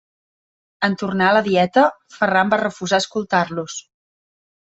En 0.87 0.95
tornar 1.01 1.27
a 1.31 1.33
la 1.37 1.43
dieta, 1.47 1.83
Ferran 2.17 2.51
va 2.55 2.61
refusar 2.63 3.01
escoltar-los. 3.05 3.77